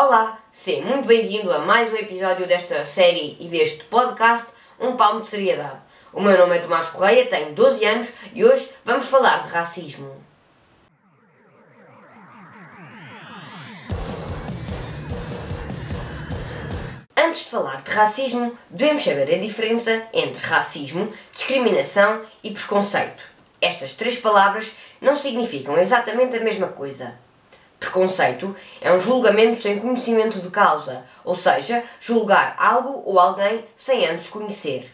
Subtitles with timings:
[0.00, 5.22] Olá, seja muito bem-vindo a mais um episódio desta série e deste podcast Um Palmo
[5.22, 5.80] de Seriedade.
[6.12, 10.14] O meu nome é Tomás Correia, tenho 12 anos e hoje vamos falar de racismo.
[17.16, 23.24] Antes de falar de racismo, devemos saber a diferença entre racismo, discriminação e preconceito.
[23.60, 27.18] Estas três palavras não significam exatamente a mesma coisa.
[27.78, 34.04] Preconceito é um julgamento sem conhecimento de causa, ou seja, julgar algo ou alguém sem
[34.06, 34.92] antes conhecer.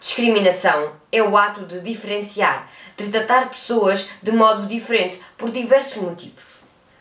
[0.00, 6.44] Discriminação é o ato de diferenciar, de tratar pessoas de modo diferente por diversos motivos.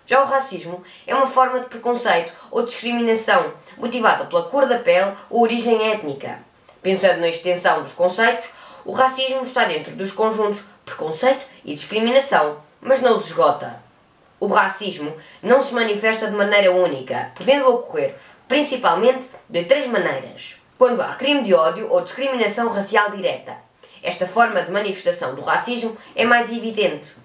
[0.06, 5.14] Já o racismo é uma forma de preconceito ou discriminação motivada pela cor da pele
[5.30, 6.40] ou origem étnica.
[6.82, 8.48] Pensando na extensão dos conceitos,
[8.86, 13.85] o racismo está dentro dos conjuntos preconceito e discriminação, mas não se esgota.
[14.46, 18.14] O racismo não se manifesta de maneira única, podendo ocorrer
[18.48, 20.58] principalmente de três maneiras.
[20.78, 23.58] Quando há crime de ódio ou discriminação racial direta.
[24.04, 27.16] Esta forma de manifestação do racismo é mais evidente.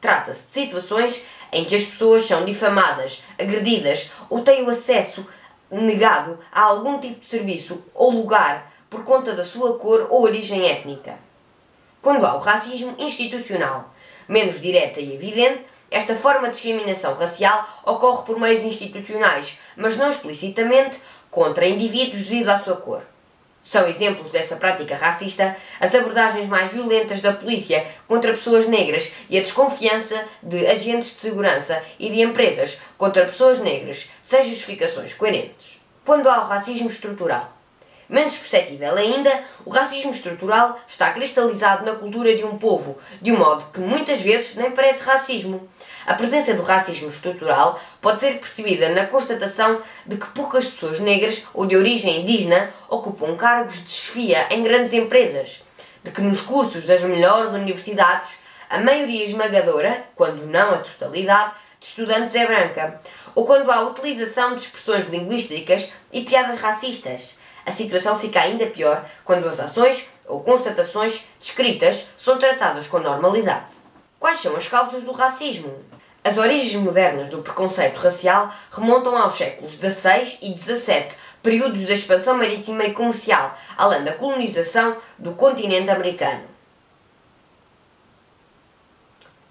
[0.00, 5.26] Trata-se de situações em que as pessoas são difamadas, agredidas ou têm o acesso
[5.70, 10.66] negado a algum tipo de serviço ou lugar por conta da sua cor ou origem
[10.66, 11.18] étnica.
[12.00, 13.92] Quando há o racismo institucional,
[14.26, 20.10] menos direta e evidente, esta forma de discriminação racial ocorre por meios institucionais, mas não
[20.10, 23.02] explicitamente contra indivíduos devido à sua cor.
[23.64, 29.38] São exemplos dessa prática racista as abordagens mais violentas da polícia contra pessoas negras e
[29.38, 35.78] a desconfiança de agentes de segurança e de empresas contra pessoas negras, sem justificações coerentes.
[36.04, 37.59] Quando há o racismo estrutural,
[38.10, 43.38] Menos perceptível ainda, o racismo estrutural está cristalizado na cultura de um povo, de um
[43.38, 45.68] modo que muitas vezes nem parece racismo.
[46.04, 51.44] A presença do racismo estrutural pode ser percebida na constatação de que poucas pessoas negras
[51.54, 55.62] ou de origem indígena ocupam cargos de chefia em grandes empresas,
[56.02, 61.86] de que nos cursos das melhores universidades a maioria esmagadora, quando não a totalidade, de
[61.86, 63.00] estudantes é branca,
[63.36, 67.38] ou quando há utilização de expressões linguísticas e piadas racistas.
[67.70, 73.66] A situação fica ainda pior quando as ações ou constatações descritas são tratadas com normalidade.
[74.18, 75.72] Quais são as causas do racismo?
[76.24, 82.36] As origens modernas do preconceito racial remontam aos séculos XVI e XVII, períodos da expansão
[82.36, 86.42] marítima e comercial, além da colonização do continente americano.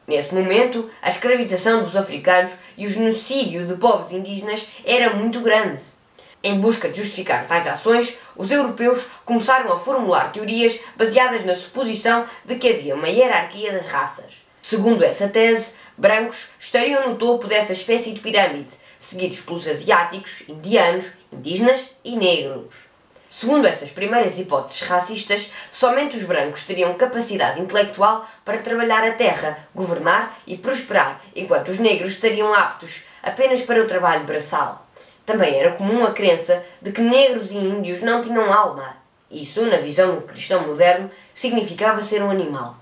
[0.05, 5.98] Nesse momento, a escravização dos africanos e o genocídio de povos indígenas era muito grande.
[6.41, 12.25] Em busca de justificar tais ações, os europeus começaram a formular teorias baseadas na suposição
[12.45, 14.45] de que havia uma hierarquia das raças.
[14.61, 21.07] Segundo essa tese, brancos estariam no topo dessa espécie de pirâmide, seguidos pelos asiáticos, indianos,
[21.31, 22.87] indígenas e negros.
[23.29, 29.67] Segundo essas primeiras hipóteses racistas, somente os brancos teriam capacidade intelectual para trabalhar a terra,
[29.75, 34.88] governar e prosperar, enquanto os negros estariam aptos apenas para o trabalho braçal.
[35.29, 38.97] Também era comum a crença de que negros e índios não tinham alma.
[39.29, 42.75] Isso, na visão do cristão moderno, significava ser um animal.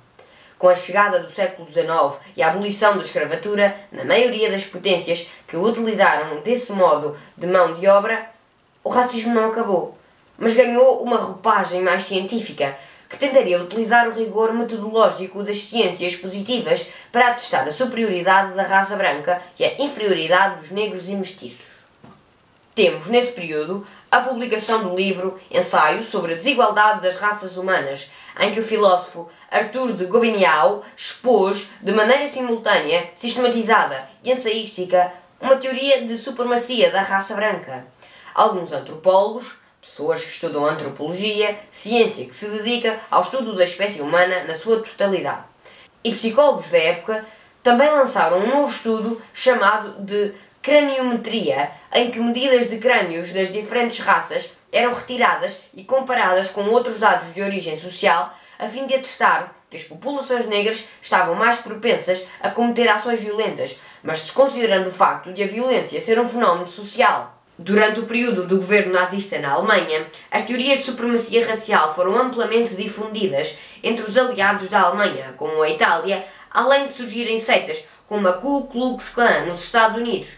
[0.57, 5.27] Com a chegada do século XIX e a abolição da escravatura, na maioria das potências
[5.45, 8.29] que utilizaram desse modo de mão de obra,
[8.81, 9.97] o racismo não acabou,
[10.37, 12.77] mas ganhou uma roupagem mais científica,
[13.09, 18.63] que tenderia a utilizar o rigor metodológico das ciências positivas para atestar a superioridade da
[18.63, 21.66] raça branca e a inferioridade dos negros e mestiços.
[22.77, 28.53] Temos, nesse período, a publicação do livro Ensaio sobre a Desigualdade das Raças Humanas, em
[28.53, 35.11] que o filósofo Arthur de Gobineau expôs, de maneira simultânea, sistematizada e ensaística,
[35.41, 37.83] uma teoria de supremacia da raça branca.
[38.35, 44.43] Alguns antropólogos, pessoas que estudam antropologia, ciência que se dedica ao estudo da espécie humana
[44.43, 45.45] na sua totalidade,
[46.03, 47.25] e psicólogos da época,
[47.63, 53.99] também lançaram um novo estudo chamado de craniometria, em que medidas de crânios das diferentes
[53.99, 59.53] raças eram retiradas e comparadas com outros dados de origem social, a fim de atestar
[59.69, 65.33] que as populações negras estavam mais propensas a cometer ações violentas, mas desconsiderando o facto
[65.33, 67.33] de a violência ser um fenómeno social.
[67.59, 72.75] Durante o período do governo nazista na Alemanha, as teorias de supremacia racial foram amplamente
[72.75, 78.33] difundidas entre os aliados da Alemanha, como a Itália, além de surgirem seitas como a
[78.33, 80.37] Ku Klux Klan nos Estados Unidos,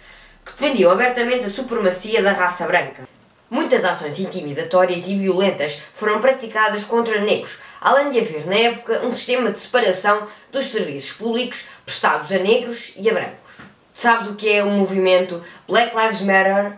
[0.49, 3.07] que defendiam abertamente a supremacia da raça branca.
[3.49, 9.11] Muitas ações intimidatórias e violentas foram praticadas contra negros, além de haver na época um
[9.11, 13.55] sistema de separação dos serviços públicos prestados a negros e a brancos.
[13.91, 16.73] Sabes o que é o movimento Black Lives Matter?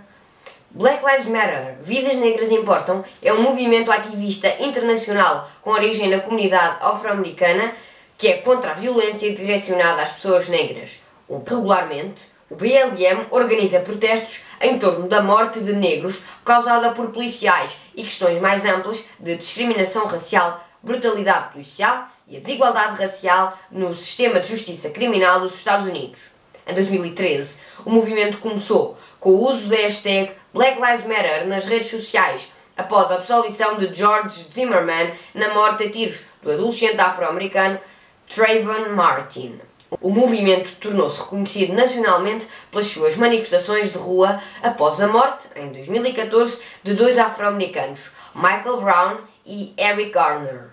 [0.71, 6.77] Black Lives Matter, Vidas Negras Importam, é um movimento ativista internacional com origem na comunidade
[6.79, 7.73] afro-americana
[8.18, 11.01] que é contra a violência direcionada às pessoas negras.
[11.38, 18.04] Regularmente, o BLM organiza protestos em torno da morte de negros causada por policiais e
[18.04, 24.50] questões mais amplas de discriminação racial, brutalidade policial e a desigualdade racial no sistema de
[24.50, 26.19] justiça criminal dos Estados Unidos.
[26.68, 31.89] Em 2013, o movimento começou com o uso da hashtag Black Lives Matter nas redes
[31.89, 37.80] sociais, após a absolvição de George Zimmerman na morte a tiros do adolescente afro-americano
[38.28, 39.60] Trayvon Martin.
[39.99, 46.61] O movimento tornou-se reconhecido nacionalmente pelas suas manifestações de rua após a morte, em 2014,
[46.81, 50.69] de dois afro-americanos, Michael Brown e Eric Garner.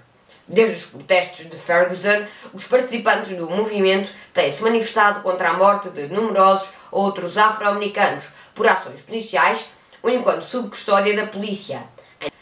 [0.46, 6.06] Desde os protestos de Ferguson, os participantes do movimento têm-se manifestado contra a morte de
[6.06, 8.24] numerosos outros afro-americanos
[8.54, 9.68] por ações policiais
[10.00, 11.82] ou enquanto sob custódia da polícia.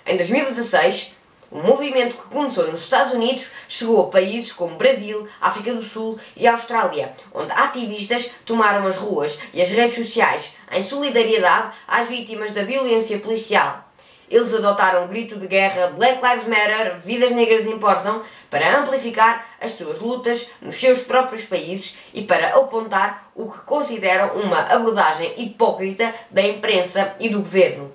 [0.04, 1.15] Em 2016,
[1.50, 6.18] o movimento que começou nos Estados Unidos chegou a países como Brasil, África do Sul
[6.36, 12.52] e Austrália, onde ativistas tomaram as ruas e as redes sociais em solidariedade às vítimas
[12.52, 13.86] da violência policial.
[14.28, 19.72] Eles adotaram o grito de guerra Black Lives Matter, Vidas Negras Importam, para amplificar as
[19.72, 26.12] suas lutas nos seus próprios países e para apontar o que consideram uma abordagem hipócrita
[26.28, 27.92] da imprensa e do governo.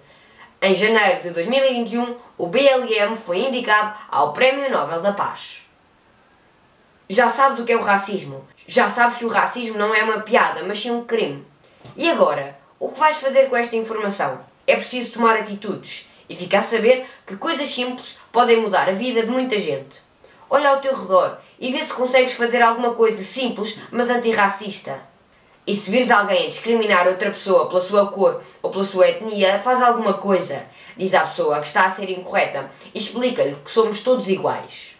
[0.64, 5.64] Em janeiro de 2021, o BLM foi indicado ao Prémio Nobel da Paz.
[7.10, 8.48] Já sabes o que é o racismo?
[8.68, 11.44] Já sabes que o racismo não é uma piada, mas sim um crime.
[11.98, 12.56] E agora?
[12.80, 14.40] O que vais fazer com esta informação?
[14.68, 19.24] É preciso tomar atitudes e ficar a saber que coisas simples podem mudar a vida
[19.24, 20.00] de muita gente.
[20.48, 25.10] Olha ao teu redor e vê se consegues fazer alguma coisa simples, mas antirracista.
[25.66, 29.60] E se vires alguém a discriminar outra pessoa pela sua cor ou pela sua etnia,
[29.60, 30.64] faz alguma coisa.
[30.98, 34.96] Diz à pessoa que está a ser incorreta e explica-lhe que somos todos iguais.